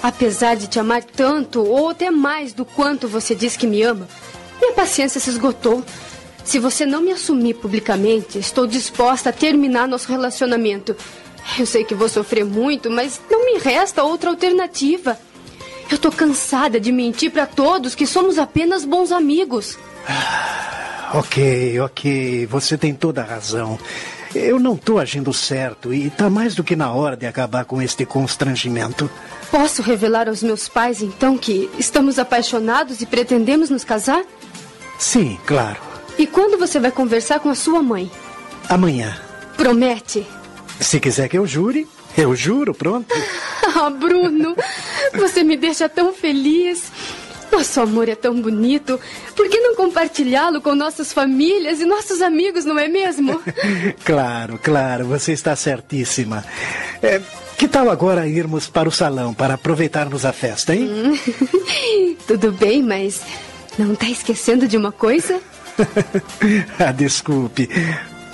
Apesar 0.04 0.56
de 0.56 0.68
te 0.68 0.80
amar 0.80 1.04
tanto, 1.04 1.64
ou 1.64 1.90
até 1.90 2.10
mais 2.10 2.54
do 2.54 2.66
quanto 2.66 3.08
você 3.08 3.36
diz 3.36 3.56
que 3.56 3.68
me 3.68 3.84
ama, 3.84 4.08
minha 4.60 4.74
paciência 4.74 5.20
se 5.20 5.30
esgotou. 5.30 5.84
Se 6.44 6.58
você 6.58 6.86
não 6.86 7.02
me 7.02 7.12
assumir 7.12 7.54
publicamente, 7.56 8.40
estou 8.40 8.66
disposta 8.66 9.30
a 9.30 9.34
terminar 9.34 9.88
nosso 9.88 10.12
relacionamento. 10.12 10.96
Eu 11.58 11.66
sei 11.66 11.84
que 11.84 11.94
vou 11.94 12.10
sofrer 12.10 12.44
muito, 12.44 12.90
mas 12.90 13.22
não 13.30 13.46
me 13.46 13.60
resta 13.60 14.04
outra 14.04 14.30
alternativa. 14.30 15.18
Eu 15.90 15.98
tô 15.98 16.12
cansada 16.12 16.80
de 16.80 16.92
mentir 16.92 17.32
para 17.32 17.46
todos 17.46 17.94
que 17.94 18.08
somos 18.08 18.40
apenas 18.40 18.86
bons 18.86 19.12
amigos. 19.12 19.78
Ok, 21.14 21.80
ok. 21.82 22.46
Você 22.48 22.78
tem 22.78 22.94
toda 22.94 23.22
a 23.22 23.26
razão. 23.26 23.78
Eu 24.34 24.60
não 24.60 24.78
tô 24.78 24.98
agindo 24.98 25.34
certo 25.34 25.94
e 25.94 26.10
tá 26.10 26.30
mais 26.30 26.56
do 26.56 26.64
que 26.64 26.76
na 26.76 26.94
hora 26.94 27.18
de 27.18 27.26
acabar 27.26 27.66
com 27.66 27.82
este 27.82 28.06
constrangimento. 28.06 29.12
Posso 29.52 29.82
revelar 29.82 30.30
aos 30.30 30.42
meus 30.42 30.70
pais, 30.70 31.02
então, 31.02 31.38
que 31.38 31.70
estamos 31.78 32.18
apaixonados 32.18 33.02
e 33.02 33.06
pretendemos 33.06 33.70
nos 33.70 33.84
casar? 33.84 34.24
Sim, 34.98 35.38
claro. 35.46 35.78
E 36.18 36.26
quando 36.26 36.58
você 36.58 36.80
vai 36.80 36.90
conversar 36.90 37.42
com 37.42 37.50
a 37.50 37.56
sua 37.56 37.84
mãe? 37.84 38.10
Amanhã. 38.70 39.20
Promete? 39.58 40.26
Se 40.80 41.00
quiser 41.00 41.28
que 41.28 41.38
eu 41.38 41.46
jure, 41.46 41.86
eu 42.18 42.36
juro, 42.36 42.74
pronto. 42.74 43.14
Ah, 43.74 43.90
Bruno, 43.90 44.56
você 45.14 45.44
me 45.44 45.56
deixa 45.56 45.88
tão 45.88 46.14
feliz. 46.14 46.92
Nosso 47.52 47.80
amor 47.80 48.10
é 48.10 48.16
tão 48.16 48.42
bonito. 48.42 49.00
Por 49.36 49.48
que 49.50 49.60
não 49.60 49.76
compartilhá-lo 49.76 50.62
com 50.62 50.76
nossas 50.76 51.14
famílias 51.14 51.80
e 51.80 51.86
nossos 51.86 52.22
amigos, 52.22 52.66
não 52.66 52.78
é 52.78 52.88
mesmo? 52.88 53.42
claro, 54.04 54.60
claro, 54.62 55.06
você 55.06 55.32
está 55.32 55.56
certíssima. 55.56 56.44
É, 57.02 57.22
que 57.62 57.68
tal 57.68 57.92
agora 57.92 58.28
irmos 58.28 58.68
para 58.68 58.90
o 58.90 58.92
salão 58.92 59.36
para 59.36 59.54
aproveitarmos 59.54 60.26
a 60.26 60.34
festa, 60.34 60.76
hein? 60.76 60.90
Tudo 62.26 62.52
bem, 62.52 62.82
mas 62.82 63.22
não 63.78 63.94
está 63.94 64.10
esquecendo 64.10 64.68
de 64.68 64.76
uma 64.76 64.92
coisa? 64.92 65.40
ah, 66.80 66.92
desculpe. 66.92 67.70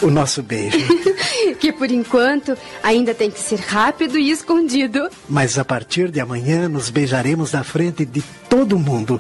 O 0.02 0.10
nosso 0.10 0.42
beijo. 0.42 0.78
que 1.60 1.74
por 1.74 1.92
enquanto 1.92 2.58
ainda 2.82 3.14
tem 3.14 3.30
que 3.30 3.42
ser 3.42 3.60
rápido 3.60 4.18
e 4.18 4.32
escondido. 4.32 5.10
Mas 5.28 5.60
a 5.60 5.66
partir 5.66 6.10
de 6.10 6.22
amanhã 6.22 6.70
nos 6.70 6.90
beijaremos 6.90 7.52
na 7.52 7.66
frente 7.66 8.06
de 8.06 8.24
todo 8.48 8.80
mundo. 8.80 9.20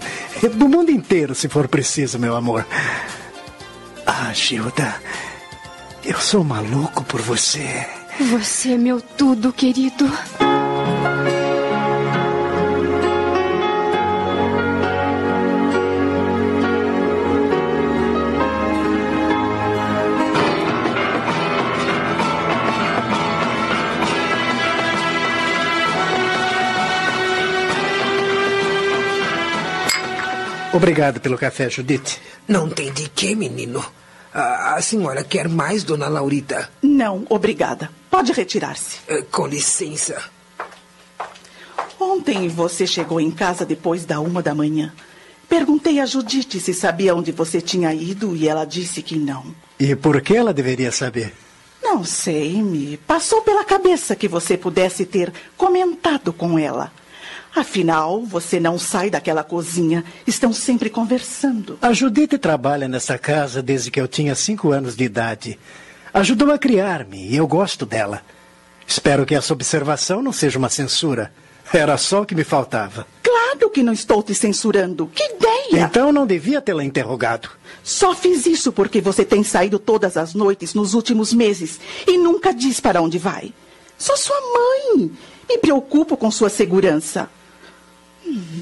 Do 0.54 0.70
mundo 0.70 0.90
inteiro, 0.90 1.36
se 1.36 1.50
for 1.50 1.68
preciso, 1.68 2.18
meu 2.18 2.34
amor. 2.34 2.66
Ah, 4.06 4.32
Gilda. 4.34 5.02
Eu 6.02 6.18
sou 6.22 6.46
maluco 6.46 7.04
por 7.04 7.22
você. 7.22 7.97
Você 8.20 8.74
é 8.74 8.78
meu 8.78 9.00
tudo, 9.00 9.54
querido. 9.54 10.06
Obrigado 30.74 31.20
pelo 31.20 31.38
café, 31.38 31.70
Judite. 31.70 32.20
Não 32.48 32.70
tem 32.70 32.92
de 32.92 33.10
quê, 33.10 33.36
menino. 33.36 33.84
A, 34.34 34.76
a 34.76 34.82
senhora 34.82 35.24
quer 35.24 35.48
mais, 35.48 35.84
dona 35.84 36.08
Laurita? 36.08 36.70
Não, 36.84 37.26
obrigada. 37.30 37.90
Pode 38.10 38.32
retirar-se. 38.32 39.00
Uh, 39.10 39.24
com 39.26 39.48
licença. 39.48 40.22
Ontem 42.00 42.48
você 42.48 42.86
chegou 42.86 43.20
em 43.20 43.32
casa 43.32 43.66
depois 43.66 44.06
da 44.06 44.20
uma 44.20 44.42
da 44.42 44.54
manhã. 44.54 44.94
Perguntei 45.50 46.00
a 46.00 46.06
Judite 46.06 46.60
se 46.60 46.74
sabia 46.74 47.16
onde 47.16 47.32
você 47.32 47.62
tinha 47.62 47.94
ido 47.94 48.36
e 48.36 48.48
ela 48.48 48.66
disse 48.66 49.02
que 49.02 49.18
não. 49.18 49.46
E 49.80 49.96
por 49.96 50.22
que 50.22 50.36
ela 50.36 50.54
deveria 50.54 50.92
saber? 50.92 51.34
Não 51.82 52.04
sei, 52.04 52.62
me 52.62 52.98
passou 52.98 53.42
pela 53.42 53.64
cabeça 53.64 54.16
que 54.16 54.28
você 54.28 54.58
pudesse 54.58 55.06
ter 55.06 55.32
comentado 55.56 56.34
com 56.34 56.60
ela. 56.60 56.92
Afinal, 57.56 58.22
você 58.24 58.60
não 58.60 58.78
sai 58.78 59.10
daquela 59.10 59.44
cozinha. 59.44 60.04
Estão 60.28 60.54
sempre 60.54 60.90
conversando. 60.90 61.80
A 61.82 61.94
Judite 61.94 62.38
trabalha 62.38 62.88
nessa 62.88 63.18
casa 63.18 63.64
desde 63.64 63.90
que 63.90 64.00
eu 64.00 64.08
tinha 64.08 64.36
cinco 64.36 64.72
anos 64.72 64.96
de 64.96 65.06
idade. 65.06 65.58
Ajudou 66.20 66.52
a 66.52 66.58
criar-me 66.58 67.28
e 67.28 67.36
eu 67.36 67.48
gosto 67.48 67.86
dela. 67.86 68.22
Espero 68.88 69.26
que 69.26 69.36
essa 69.36 69.54
observação 69.54 70.22
não 70.22 70.34
seja 70.34 70.58
uma 70.58 70.70
censura. 70.70 71.32
Era 71.72 71.96
só 71.98 72.22
o 72.22 72.26
que 72.26 72.34
me 72.34 72.44
faltava. 72.44 73.06
Claro 73.22 73.70
que 73.70 73.84
não 73.84 73.94
estou 73.94 74.24
te 74.24 74.34
censurando. 74.34 75.12
Que 75.14 75.24
ideia! 75.24 75.84
Então 75.84 76.12
não 76.12 76.26
devia 76.26 76.62
tê-la 76.62 76.84
interrogado. 76.84 77.50
Só 77.84 78.16
fiz 78.16 78.46
isso 78.46 78.72
porque 78.72 79.00
você 79.00 79.24
tem 79.24 79.44
saído 79.44 79.78
todas 79.78 80.18
as 80.18 80.34
noites 80.34 80.74
nos 80.74 80.94
últimos 80.94 81.34
meses 81.34 81.80
e 82.08 82.18
nunca 82.18 82.54
diz 82.54 82.80
para 82.80 83.02
onde 83.02 83.20
vai. 83.20 83.54
Sou 83.98 84.18
sua 84.18 84.40
mãe. 84.42 85.12
Me 85.48 85.58
preocupo 85.58 86.18
com 86.18 86.32
sua 86.32 86.50
segurança. 86.50 87.30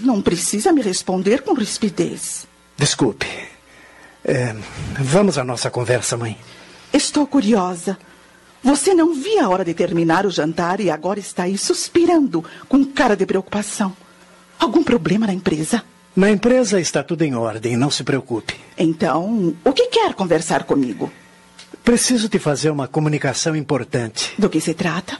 Não 0.01 0.21
precisa 0.21 0.73
me 0.73 0.81
responder 0.81 1.41
com 1.41 1.53
rispidez. 1.53 2.45
Desculpe. 2.75 3.27
É, 4.23 4.55
vamos 4.99 5.37
à 5.37 5.43
nossa 5.43 5.69
conversa, 5.69 6.17
mãe. 6.17 6.37
Estou 6.95 7.27
curiosa. 7.27 7.97
Você 8.63 8.93
não 8.93 9.13
via 9.13 9.43
a 9.43 9.49
hora 9.49 9.65
de 9.65 9.73
terminar 9.73 10.25
o 10.25 10.31
jantar 10.31 10.79
e 10.79 10.89
agora 10.89 11.19
está 11.19 11.43
aí 11.43 11.57
suspirando, 11.57 12.41
com 12.69 12.85
cara 12.85 13.17
de 13.17 13.25
preocupação. 13.25 13.91
Algum 14.57 14.81
problema 14.81 15.27
na 15.27 15.33
empresa? 15.33 15.83
Na 16.15 16.31
empresa 16.31 16.79
está 16.79 17.03
tudo 17.03 17.23
em 17.23 17.35
ordem, 17.35 17.75
não 17.75 17.91
se 17.91 18.01
preocupe. 18.01 18.55
Então, 18.77 19.53
o 19.61 19.73
que 19.73 19.87
quer 19.87 20.13
conversar 20.13 20.63
comigo? 20.63 21.11
Preciso 21.83 22.29
te 22.29 22.39
fazer 22.39 22.69
uma 22.69 22.87
comunicação 22.87 23.57
importante. 23.57 24.33
Do 24.39 24.49
que 24.49 24.61
se 24.61 24.73
trata? 24.73 25.19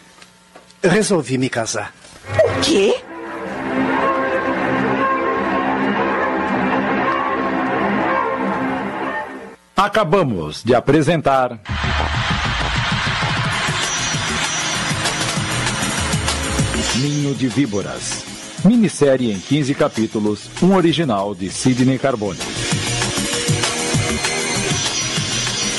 Resolvi 0.82 1.38
me 1.38 1.50
casar. 1.50 1.94
O 2.30 2.62
quê? 2.62 3.04
Acabamos 9.86 10.64
de 10.64 10.74
apresentar. 10.74 11.60
Ninho 16.96 17.36
de 17.36 17.48
Víboras. 17.48 18.26
Minissérie 18.66 19.32
em 19.32 19.38
15 19.38 19.76
capítulos, 19.76 20.50
um 20.60 20.74
original 20.74 21.36
de 21.36 21.52
Sidney 21.52 22.00
Carbone. 22.00 22.40